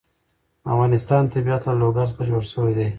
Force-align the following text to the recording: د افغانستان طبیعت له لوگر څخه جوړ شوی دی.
د 0.63 0.65
افغانستان 0.73 1.23
طبیعت 1.33 1.61
له 1.69 1.73
لوگر 1.81 2.05
څخه 2.11 2.23
جوړ 2.29 2.43
شوی 2.53 2.73
دی. 2.77 2.87